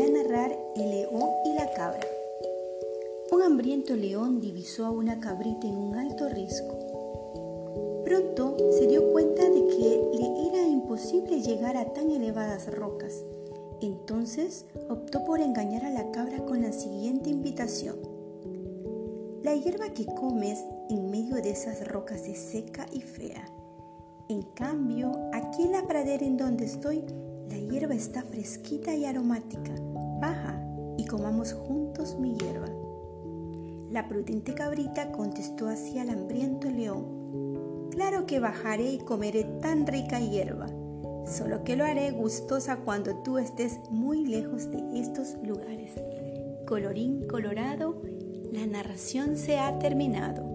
[0.00, 2.06] a narrar El león y la cabra.
[3.30, 8.02] Un hambriento león divisó a una cabrita en un alto risco.
[8.04, 13.22] Pronto se dio cuenta de que le era imposible llegar a tan elevadas rocas.
[13.80, 17.96] Entonces optó por engañar a la cabra con la siguiente invitación.
[19.42, 23.46] La hierba que comes en medio de esas rocas es seca y fea.
[24.28, 27.04] En cambio, aquí en la pradera en donde estoy,
[27.54, 29.72] la hierba está fresquita y aromática.
[30.20, 30.60] Baja
[30.98, 32.68] y comamos juntos mi hierba.
[33.92, 37.90] La prudente cabrita contestó así al hambriento león.
[37.92, 40.66] Claro que bajaré y comeré tan rica hierba,
[41.26, 45.92] solo que lo haré gustosa cuando tú estés muy lejos de estos lugares.
[46.66, 48.02] Colorín colorado,
[48.50, 50.53] la narración se ha terminado.